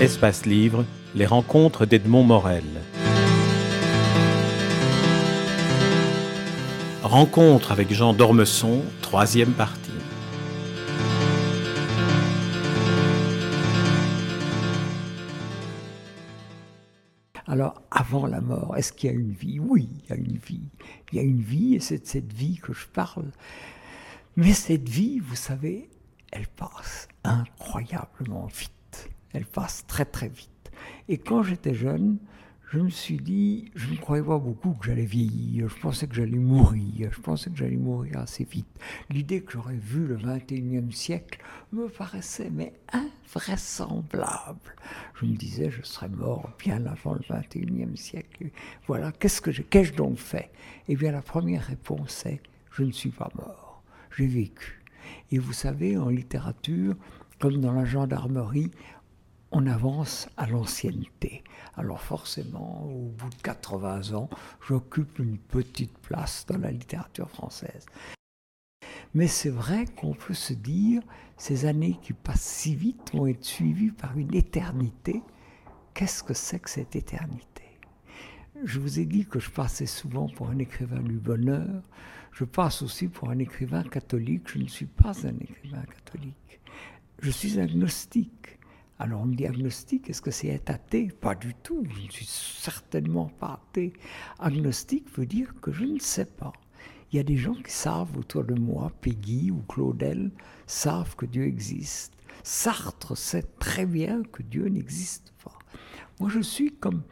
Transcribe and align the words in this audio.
Espace 0.00 0.46
Livre, 0.46 0.86
les 1.14 1.26
rencontres 1.26 1.84
d'Edmond 1.84 2.24
Morel. 2.24 2.64
Rencontre 7.02 7.70
avec 7.70 7.92
Jean 7.92 8.14
d'Ormesson, 8.14 8.82
troisième 9.02 9.52
partie. 9.52 9.90
Alors, 17.46 17.82
avant 17.90 18.26
la 18.26 18.40
mort, 18.40 18.78
est-ce 18.78 18.94
qu'il 18.94 19.10
y 19.10 19.12
a 19.12 19.16
une 19.16 19.32
vie? 19.32 19.58
Oui, 19.60 19.86
il 20.04 20.08
y 20.08 20.12
a 20.14 20.16
une 20.16 20.38
vie. 20.38 20.70
Il 21.12 21.16
y 21.16 21.18
a 21.18 21.24
une 21.24 21.42
vie 21.42 21.74
et 21.74 21.80
c'est 21.80 21.98
de 21.98 22.06
cette 22.06 22.32
vie 22.32 22.56
que 22.56 22.72
je 22.72 22.86
parle. 22.86 23.30
Mais 24.34 24.54
cette 24.54 24.88
vie, 24.88 25.18
vous 25.18 25.36
savez, 25.36 25.90
elle 26.32 26.48
passe 26.48 27.06
incroyablement 27.22 28.46
vite. 28.46 28.79
Elle 29.32 29.46
passe 29.46 29.86
très 29.86 30.04
très 30.04 30.28
vite. 30.28 30.70
Et 31.08 31.18
quand 31.18 31.42
j'étais 31.42 31.74
jeune, 31.74 32.18
je 32.72 32.78
me 32.78 32.88
suis 32.88 33.16
dit, 33.16 33.72
je 33.74 33.90
ne 33.90 33.96
croyais 33.96 34.22
pas 34.22 34.38
beaucoup 34.38 34.74
que 34.74 34.86
j'allais 34.86 35.04
vieillir, 35.04 35.68
je 35.68 35.74
pensais 35.80 36.06
que 36.06 36.14
j'allais 36.14 36.38
mourir, 36.38 37.10
je 37.12 37.20
pensais 37.20 37.50
que 37.50 37.56
j'allais 37.56 37.76
mourir 37.76 38.20
assez 38.20 38.44
vite. 38.44 38.68
L'idée 39.08 39.42
que 39.42 39.52
j'aurais 39.52 39.74
vu 39.74 40.06
le 40.06 40.16
21e 40.16 40.92
siècle 40.92 41.40
me 41.72 41.88
paraissait 41.88 42.48
mais 42.48 42.72
invraisemblable. 42.92 44.76
Je 45.20 45.26
me 45.26 45.34
disais, 45.34 45.68
je 45.68 45.82
serais 45.82 46.08
mort 46.08 46.52
bien 46.60 46.86
avant 46.86 47.14
le 47.14 47.20
21e 47.20 47.96
siècle. 47.96 48.50
Voilà, 48.86 49.10
qu'est-ce 49.10 49.40
que 49.40 49.50
qu'ai-je 49.50 49.94
donc 49.94 50.18
fait? 50.18 50.52
Eh 50.86 50.94
bien, 50.94 51.10
la 51.10 51.22
première 51.22 51.64
réponse 51.64 52.24
est, 52.26 52.40
je 52.70 52.84
ne 52.84 52.92
suis 52.92 53.10
pas 53.10 53.30
mort, 53.34 53.82
j'ai 54.16 54.28
vécu. 54.28 54.80
Et 55.32 55.38
vous 55.38 55.52
savez, 55.52 55.96
en 55.96 56.08
littérature, 56.08 56.94
comme 57.40 57.60
dans 57.60 57.72
la 57.72 57.84
gendarmerie, 57.84 58.70
on 59.52 59.66
avance 59.66 60.28
à 60.36 60.46
l'ancienneté. 60.46 61.42
Alors 61.76 62.00
forcément, 62.00 62.84
au 62.84 63.08
bout 63.08 63.30
de 63.30 63.42
80 63.42 64.14
ans, 64.14 64.28
j'occupe 64.66 65.18
une 65.18 65.38
petite 65.38 65.96
place 65.98 66.46
dans 66.46 66.58
la 66.58 66.70
littérature 66.70 67.30
française. 67.30 67.86
Mais 69.14 69.26
c'est 69.26 69.50
vrai 69.50 69.86
qu'on 69.86 70.14
peut 70.14 70.34
se 70.34 70.52
dire, 70.52 71.02
ces 71.36 71.64
années 71.64 71.98
qui 72.00 72.12
passent 72.12 72.40
si 72.40 72.74
vite 72.76 73.12
vont 73.12 73.26
être 73.26 73.44
suivies 73.44 73.90
par 73.90 74.16
une 74.16 74.34
éternité. 74.34 75.22
Qu'est-ce 75.94 76.22
que 76.22 76.34
c'est 76.34 76.60
que 76.60 76.70
cette 76.70 76.94
éternité? 76.94 77.64
Je 78.62 78.78
vous 78.78 79.00
ai 79.00 79.06
dit 79.06 79.26
que 79.26 79.40
je 79.40 79.50
passais 79.50 79.86
souvent 79.86 80.28
pour 80.28 80.50
un 80.50 80.58
écrivain 80.58 81.00
du 81.00 81.18
bonheur. 81.18 81.82
Je 82.32 82.44
passe 82.44 82.82
aussi 82.82 83.08
pour 83.08 83.30
un 83.30 83.38
écrivain 83.38 83.82
catholique. 83.82 84.48
Je 84.52 84.58
ne 84.58 84.68
suis 84.68 84.86
pas 84.86 85.26
un 85.26 85.36
écrivain 85.40 85.82
catholique. 85.82 86.60
Je 87.20 87.30
suis 87.30 87.58
agnostique. 87.58 88.59
Alors 89.02 89.22
on 89.22 89.24
me 89.24 89.34
dit 89.34 89.46
agnostique, 89.46 90.10
est-ce 90.10 90.20
que 90.20 90.30
c'est 90.30 90.48
être 90.48 90.68
athée? 90.68 91.08
Pas 91.08 91.34
du 91.34 91.54
tout, 91.54 91.82
je 91.88 92.02
ne 92.02 92.10
suis 92.10 92.26
certainement 92.26 93.30
pas 93.40 93.58
athée. 93.66 93.94
Agnostique 94.38 95.10
veut 95.16 95.24
dire 95.24 95.54
que 95.62 95.72
je 95.72 95.84
ne 95.84 95.98
sais 95.98 96.26
pas. 96.26 96.52
Il 97.10 97.16
y 97.16 97.18
a 97.18 97.22
des 97.22 97.38
gens 97.38 97.54
qui 97.54 97.72
savent 97.72 98.14
autour 98.18 98.44
de 98.44 98.52
moi, 98.52 98.92
Peggy 99.00 99.50
ou 99.50 99.62
Claudel, 99.62 100.30
savent 100.66 101.16
que 101.16 101.24
Dieu 101.24 101.44
existe. 101.44 102.12
Sartre 102.42 103.16
sait 103.16 103.46
très 103.58 103.86
bien 103.86 104.22
que 104.22 104.42
Dieu 104.42 104.66
n'existe 104.66 105.32
pas. 105.42 105.58
Moi 106.20 106.28
je 106.28 106.40
suis 106.40 106.74
comme 106.74 107.02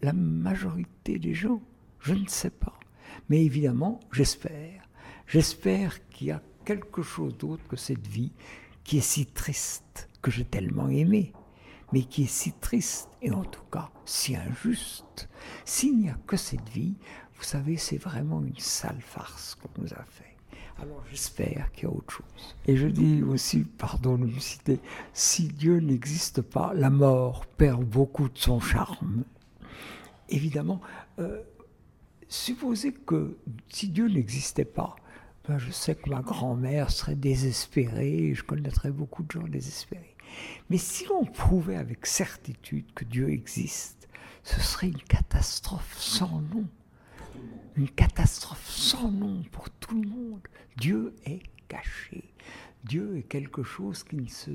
la 0.00 0.14
majorité 0.14 1.18
des 1.18 1.34
gens, 1.34 1.60
je 2.00 2.14
ne 2.14 2.26
sais 2.26 2.48
pas. 2.48 2.80
Mais 3.28 3.44
évidemment, 3.44 4.00
j'espère. 4.12 4.88
J'espère 5.26 6.08
qu'il 6.08 6.28
y 6.28 6.30
a 6.30 6.40
quelque 6.64 7.02
chose 7.02 7.36
d'autre 7.36 7.68
que 7.68 7.76
cette 7.76 8.06
vie 8.06 8.32
qui 8.82 8.96
est 8.96 9.02
si 9.02 9.26
triste 9.26 10.08
que 10.24 10.30
j'ai 10.30 10.46
tellement 10.46 10.88
aimé, 10.88 11.34
mais 11.92 12.00
qui 12.04 12.22
est 12.22 12.34
si 12.40 12.52
triste 12.52 13.10
et 13.20 13.30
en 13.30 13.44
tout 13.44 13.64
cas 13.70 13.90
si 14.06 14.34
injuste. 14.34 15.28
S'il 15.66 15.98
n'y 15.98 16.08
a 16.08 16.16
que 16.26 16.38
cette 16.38 16.66
vie, 16.70 16.94
vous 17.34 17.42
savez, 17.42 17.76
c'est 17.76 17.98
vraiment 17.98 18.42
une 18.42 18.56
sale 18.56 19.02
farce 19.02 19.54
qu'on 19.54 19.82
nous 19.82 19.92
a 19.92 20.02
fait. 20.04 20.34
Alors 20.80 21.04
j'espère 21.10 21.70
qu'il 21.72 21.84
y 21.84 21.92
a 21.92 21.94
autre 21.94 22.10
chose. 22.10 22.56
Et 22.66 22.78
je 22.78 22.86
dis 22.86 23.22
aussi, 23.22 23.64
pardon 23.64 24.16
de 24.16 24.24
me 24.24 24.40
citer, 24.40 24.80
si 25.12 25.48
Dieu 25.48 25.76
n'existe 25.76 26.40
pas, 26.40 26.72
la 26.72 26.88
mort 26.88 27.44
perd 27.44 27.84
beaucoup 27.84 28.30
de 28.30 28.38
son 28.38 28.60
charme. 28.60 29.24
Évidemment, 30.30 30.80
euh, 31.18 31.42
supposez 32.30 32.94
que 32.94 33.36
si 33.68 33.90
Dieu 33.90 34.08
n'existait 34.08 34.64
pas, 34.64 34.96
je 35.58 35.70
sais 35.70 35.94
que 35.94 36.10
ma 36.10 36.22
grand-mère 36.22 36.90
serait 36.90 37.14
désespérée, 37.14 38.32
je 38.34 38.42
connaîtrais 38.42 38.90
beaucoup 38.90 39.22
de 39.22 39.30
gens 39.30 39.46
désespérés. 39.46 40.16
Mais 40.70 40.78
si 40.78 41.06
l'on 41.06 41.24
prouvait 41.24 41.76
avec 41.76 42.06
certitude 42.06 42.92
que 42.94 43.04
Dieu 43.04 43.30
existe, 43.30 44.08
ce 44.42 44.60
serait 44.60 44.88
une 44.88 45.02
catastrophe 45.02 45.96
sans 45.98 46.40
nom. 46.40 46.66
Une 47.76 47.90
catastrophe 47.90 48.68
sans 48.68 49.10
nom 49.10 49.42
pour 49.52 49.68
tout 49.70 50.00
le 50.00 50.08
monde. 50.08 50.40
Dieu 50.76 51.14
est 51.24 51.42
caché. 51.68 52.24
Dieu 52.84 53.18
est 53.18 53.22
quelque 53.22 53.62
chose 53.62 54.04
qui 54.04 54.16
ne 54.16 54.28
se 54.28 54.50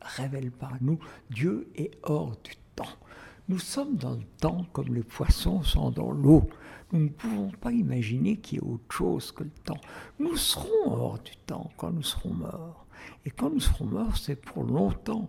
révèle 0.00 0.50
pas 0.50 0.68
à 0.68 0.78
nous. 0.80 0.98
Dieu 1.30 1.70
est 1.74 1.90
hors 2.02 2.36
du 2.42 2.52
temps. 2.52 2.69
Nous 3.50 3.58
sommes 3.58 3.96
dans 3.96 4.14
le 4.14 4.22
temps 4.38 4.64
comme 4.72 4.94
les 4.94 5.02
poissons 5.02 5.64
sont 5.64 5.90
dans 5.90 6.12
l'eau. 6.12 6.48
Nous 6.92 7.00
ne 7.00 7.08
pouvons 7.08 7.50
pas 7.50 7.72
imaginer 7.72 8.36
qu'il 8.36 8.58
y 8.58 8.60
ait 8.60 8.64
autre 8.64 8.94
chose 8.94 9.32
que 9.32 9.42
le 9.42 9.50
temps. 9.64 9.80
Nous 10.20 10.36
serons 10.36 10.86
hors 10.86 11.18
du 11.18 11.34
temps 11.46 11.68
quand 11.76 11.90
nous 11.90 12.04
serons 12.04 12.32
morts. 12.32 12.86
Et 13.26 13.30
quand 13.30 13.50
nous 13.50 13.58
serons 13.58 13.86
morts, 13.86 14.16
c'est 14.18 14.40
pour 14.40 14.62
longtemps. 14.62 15.28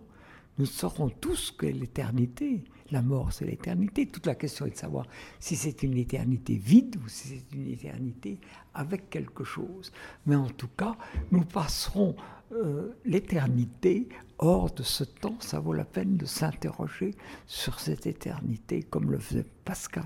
Nous 0.59 0.67
saurons 0.67 1.09
tous 1.09 1.49
que 1.49 1.65
l'éternité, 1.65 2.63
la 2.91 3.01
mort, 3.01 3.33
c'est 3.33 3.45
l'éternité. 3.45 4.05
Toute 4.05 4.27
la 4.27 4.35
question 4.35 4.67
est 4.67 4.71
de 4.71 4.77
savoir 4.77 5.07
si 5.39 5.55
c'est 5.55 5.81
une 5.81 5.97
éternité 5.97 6.57
vide 6.57 6.97
ou 7.03 7.09
si 7.09 7.29
c'est 7.29 7.55
une 7.55 7.69
éternité 7.69 8.37
avec 8.75 9.09
quelque 9.09 9.43
chose. 9.43 9.91
Mais 10.27 10.35
en 10.35 10.49
tout 10.49 10.69
cas, 10.77 10.95
nous 11.31 11.43
passerons 11.43 12.15
euh, 12.53 12.95
l'éternité 13.05 14.09
hors 14.37 14.71
de 14.73 14.83
ce 14.83 15.03
temps. 15.03 15.37
Ça 15.39 15.59
vaut 15.59 15.73
la 15.73 15.85
peine 15.85 16.17
de 16.17 16.25
s'interroger 16.25 17.15
sur 17.47 17.79
cette 17.79 18.07
éternité 18.07 18.83
comme 18.83 19.11
le 19.11 19.19
faisait 19.19 19.45
Pascal. 19.65 20.05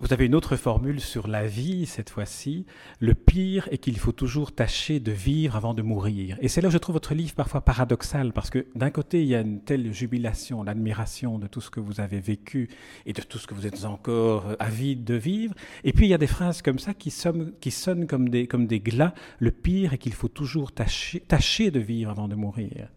Vous 0.00 0.14
avez 0.14 0.24
une 0.24 0.34
autre 0.34 0.56
formule 0.56 0.98
sur 0.98 1.28
la 1.28 1.46
vie, 1.46 1.84
cette 1.84 2.08
fois-ci. 2.08 2.64
Le 3.00 3.14
pire 3.14 3.68
est 3.70 3.76
qu'il 3.76 3.98
faut 3.98 4.12
toujours 4.12 4.50
tâcher 4.50 4.98
de 4.98 5.12
vivre 5.12 5.56
avant 5.56 5.74
de 5.74 5.82
mourir. 5.82 6.38
Et 6.40 6.48
c'est 6.48 6.62
là 6.62 6.68
où 6.68 6.70
je 6.70 6.78
trouve 6.78 6.94
votre 6.94 7.12
livre 7.12 7.34
parfois 7.34 7.60
paradoxal, 7.60 8.32
parce 8.32 8.48
que 8.48 8.64
d'un 8.74 8.88
côté, 8.88 9.20
il 9.20 9.28
y 9.28 9.34
a 9.34 9.42
une 9.42 9.60
telle 9.60 9.92
jubilation, 9.92 10.62
l'admiration 10.62 11.38
de 11.38 11.46
tout 11.46 11.60
ce 11.60 11.68
que 11.68 11.80
vous 11.80 12.00
avez 12.00 12.18
vécu 12.18 12.70
et 13.04 13.12
de 13.12 13.20
tout 13.20 13.36
ce 13.36 13.46
que 13.46 13.52
vous 13.52 13.66
êtes 13.66 13.84
encore 13.84 14.56
avide 14.58 15.04
de 15.04 15.16
vivre. 15.16 15.54
Et 15.84 15.92
puis, 15.92 16.06
il 16.06 16.08
y 16.08 16.14
a 16.14 16.18
des 16.18 16.26
phrases 16.26 16.62
comme 16.62 16.78
ça 16.78 16.94
qui 16.94 17.10
sonnent, 17.10 18.06
comme, 18.06 18.30
des, 18.30 18.46
comme 18.46 18.66
glas. 18.66 19.12
Le 19.38 19.50
pire 19.50 19.92
est 19.92 19.98
qu'il 19.98 20.14
faut 20.14 20.28
toujours 20.28 20.72
tâcher, 20.72 21.70
de 21.70 21.78
vivre 21.78 22.10
avant 22.10 22.26
de 22.26 22.36
mourir. 22.36 22.88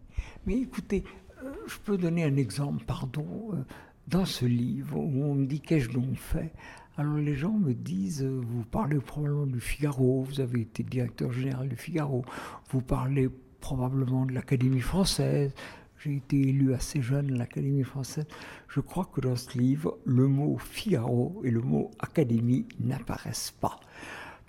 Mais 0.46 0.54
écoutez, 0.54 1.04
euh, 1.44 1.50
je 1.66 1.76
peux 1.84 1.98
donner 1.98 2.24
un 2.24 2.36
exemple, 2.36 2.82
pardon. 2.86 3.62
Dans 4.06 4.26
ce 4.26 4.44
livre 4.44 4.98
où 4.98 5.24
on 5.24 5.34
me 5.34 5.46
dit 5.46 5.60
qu'ai-je 5.60 5.90
donc 5.90 6.16
fait? 6.16 6.52
Alors 6.96 7.16
les 7.16 7.34
gens 7.34 7.52
me 7.52 7.72
disent, 7.72 8.22
euh, 8.22 8.40
vous 8.40 8.62
parlez 8.62 8.98
probablement 8.98 9.46
du 9.46 9.60
Figaro, 9.60 10.22
vous 10.22 10.40
avez 10.40 10.60
été 10.60 10.82
directeur 10.82 11.32
général 11.32 11.68
du 11.68 11.76
Figaro, 11.76 12.24
vous 12.70 12.82
parlez 12.82 13.28
probablement 13.60 14.26
de 14.26 14.32
l'Académie 14.32 14.80
française, 14.80 15.54
j'ai 15.98 16.16
été 16.16 16.38
élu 16.38 16.74
assez 16.74 17.00
jeune 17.00 17.32
à 17.32 17.38
l'Académie 17.38 17.82
française. 17.82 18.26
Je 18.68 18.80
crois 18.80 19.06
que 19.06 19.22
dans 19.22 19.36
ce 19.36 19.56
livre, 19.56 19.96
le 20.04 20.28
mot 20.28 20.58
Figaro 20.58 21.40
et 21.44 21.50
le 21.50 21.62
mot 21.62 21.90
Académie 21.98 22.66
n'apparaissent 22.78 23.54
pas. 23.58 23.80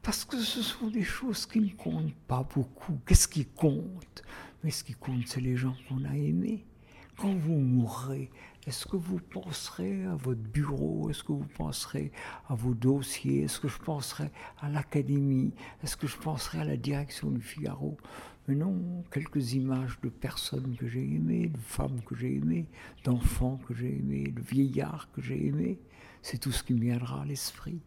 Parce 0.04 0.26
que 0.26 0.38
ce 0.38 0.62
sont 0.62 0.90
des 0.90 1.04
choses 1.04 1.46
qui 1.46 1.62
ne 1.62 1.70
comptent 1.70 2.14
pas 2.28 2.46
beaucoup. 2.54 3.00
Qu'est-ce 3.08 3.30
qui 3.30 3.46
compte? 3.46 4.24
Mais 4.64 4.70
ce 4.70 4.84
qui 4.84 4.94
compte, 4.94 5.28
c'est 5.28 5.42
les 5.42 5.56
gens 5.56 5.76
qu'on 5.88 6.04
a 6.04 6.16
aimés. 6.16 6.66
Quand 7.18 7.34
vous 7.34 7.56
mourrez, 7.56 8.30
est-ce 8.68 8.86
que 8.86 8.98
vous 8.98 9.20
penserez 9.20 10.04
à 10.04 10.16
votre 10.16 10.42
bureau? 10.42 11.10
Est-ce 11.10 11.24
que 11.24 11.32
vous 11.32 11.48
penserez 11.58 12.12
à 12.50 12.56
vos 12.56 12.74
dossiers? 12.74 13.44
Est-ce 13.44 13.60
que 13.60 13.70
je 13.70 13.80
penserai 13.80 14.32
à 14.60 14.70
l'académie? 14.70 15.54
Est-ce 15.82 15.96
que 15.96 16.08
je 16.08 16.18
penserai 16.18 16.60
à 16.60 16.66
la 16.66 16.76
direction 16.76 17.32
du 17.32 17.42
Figaro? 17.42 17.96
Mais 18.48 18.56
non, 18.56 19.04
quelques 19.12 19.54
images 19.54 19.98
de 20.04 20.10
personnes 20.10 20.76
que 20.76 20.88
j'ai 20.88 21.04
aimées, 21.04 21.48
de 21.48 21.58
femmes 21.58 22.02
que 22.02 22.16
j'ai 22.16 22.36
aimées, 22.36 22.68
d'enfants 23.06 23.60
que 23.66 23.74
j'ai 23.74 23.96
aimés, 23.96 24.28
de 24.28 24.42
vieillards 24.42 25.10
que 25.14 25.22
j'ai 25.22 25.48
aimés. 25.48 25.80
C'est 26.22 26.38
tout 26.38 26.52
ce 26.52 26.64
qui 26.64 26.74
me 26.74 26.82
viendra 26.82 27.22
à 27.22 27.26
l'esprit. 27.26 27.80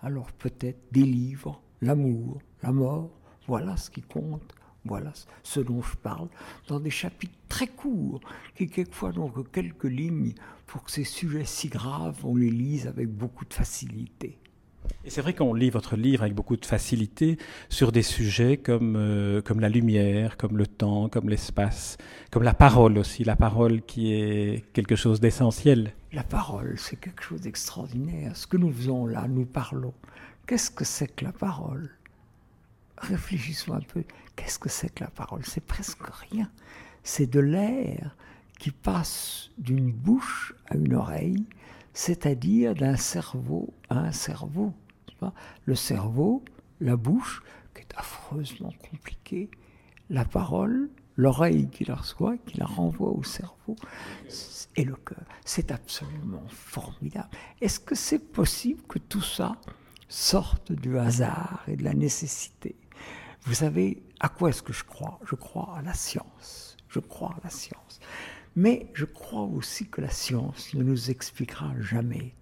Alors 0.00 0.32
peut-être 0.32 0.80
des 0.90 1.04
livres, 1.04 1.62
l'amour, 1.82 2.42
la 2.62 2.72
mort, 2.72 3.10
voilà 3.46 3.76
ce 3.76 3.90
qui 3.90 4.02
compte. 4.02 4.54
Voilà 4.84 5.12
ce 5.42 5.60
dont 5.60 5.80
je 5.82 5.96
parle, 5.96 6.28
dans 6.66 6.80
des 6.80 6.90
chapitres 6.90 7.38
très 7.48 7.68
courts, 7.68 8.20
qui 8.56 8.68
quelquefois 8.68 9.12
n'ont 9.12 9.28
que 9.28 9.40
quelques 9.40 9.84
lignes, 9.84 10.34
pour 10.66 10.84
que 10.84 10.90
ces 10.90 11.04
sujets 11.04 11.44
si 11.44 11.68
graves, 11.68 12.24
on 12.24 12.36
les 12.36 12.50
lise 12.50 12.86
avec 12.86 13.08
beaucoup 13.08 13.44
de 13.44 13.54
facilité. 13.54 14.38
Et 15.04 15.10
c'est 15.10 15.20
vrai 15.20 15.34
qu'on 15.34 15.54
lit 15.54 15.70
votre 15.70 15.96
livre 15.96 16.22
avec 16.22 16.34
beaucoup 16.34 16.56
de 16.56 16.66
facilité 16.66 17.38
sur 17.68 17.92
des 17.92 18.02
sujets 18.02 18.56
comme, 18.56 18.96
euh, 18.96 19.40
comme 19.42 19.60
la 19.60 19.68
lumière, 19.68 20.36
comme 20.36 20.56
le 20.56 20.66
temps, 20.66 21.08
comme 21.08 21.28
l'espace, 21.28 21.96
comme 22.30 22.42
la 22.42 22.54
parole 22.54 22.98
aussi, 22.98 23.24
la 23.24 23.36
parole 23.36 23.82
qui 23.82 24.12
est 24.12 24.64
quelque 24.72 24.96
chose 24.96 25.20
d'essentiel. 25.20 25.94
La 26.12 26.24
parole, 26.24 26.74
c'est 26.78 26.96
quelque 26.96 27.22
chose 27.22 27.40
d'extraordinaire. 27.40 28.36
Ce 28.36 28.46
que 28.46 28.56
nous 28.56 28.72
faisons 28.72 29.06
là, 29.06 29.26
nous 29.28 29.46
parlons. 29.46 29.94
Qu'est-ce 30.46 30.70
que 30.70 30.84
c'est 30.84 31.08
que 31.08 31.24
la 31.24 31.32
parole? 31.32 31.90
Réfléchissons 33.02 33.74
un 33.74 33.80
peu. 33.80 34.04
Qu'est-ce 34.36 34.58
que 34.58 34.68
c'est 34.68 34.94
que 34.94 35.04
la 35.04 35.10
parole? 35.10 35.44
C'est 35.44 35.64
presque 35.64 36.06
rien. 36.30 36.50
C'est 37.02 37.26
de 37.26 37.40
l'air 37.40 38.16
qui 38.58 38.70
passe 38.70 39.50
d'une 39.58 39.90
bouche 39.90 40.54
à 40.68 40.76
une 40.76 40.94
oreille, 40.94 41.44
c'est-à-dire 41.92 42.74
d'un 42.74 42.96
cerveau 42.96 43.74
à 43.90 43.98
un 43.98 44.12
cerveau. 44.12 44.72
Le 45.66 45.74
cerveau, 45.74 46.44
la 46.80 46.96
bouche, 46.96 47.42
qui 47.74 47.82
est 47.82 47.94
affreusement 47.96 48.72
compliquée, 48.90 49.50
la 50.10 50.24
parole, 50.24 50.90
l'oreille 51.16 51.68
qui 51.70 51.84
la 51.84 51.96
reçoit, 51.96 52.36
qui 52.38 52.58
la 52.58 52.66
renvoie 52.66 53.10
au 53.10 53.22
cerveau, 53.22 53.76
et 54.76 54.84
le 54.84 54.96
cœur. 54.96 55.24
C'est 55.44 55.70
absolument 55.70 56.44
formidable. 56.48 57.30
Est-ce 57.60 57.80
que 57.80 57.94
c'est 57.94 58.18
possible 58.18 58.82
que 58.88 58.98
tout 58.98 59.22
ça 59.22 59.56
sorte 60.08 60.72
du 60.72 60.98
hasard 60.98 61.64
et 61.68 61.76
de 61.76 61.84
la 61.84 61.94
nécessité? 61.94 62.76
Vous 63.44 63.54
savez, 63.54 64.02
à 64.20 64.28
quoi 64.28 64.50
est-ce 64.50 64.62
que 64.62 64.72
je 64.72 64.84
crois? 64.84 65.18
Je 65.24 65.34
crois 65.34 65.76
à 65.76 65.82
la 65.82 65.94
science. 65.94 66.76
Je 66.88 67.00
crois 67.00 67.30
à 67.30 67.40
la 67.44 67.50
science. 67.50 68.00
Mais 68.54 68.90
je 68.94 69.04
crois 69.04 69.42
aussi 69.42 69.88
que 69.88 70.00
la 70.00 70.10
science 70.10 70.74
ne 70.74 70.82
nous 70.82 71.10
expliquera 71.10 71.72
jamais 71.80 72.34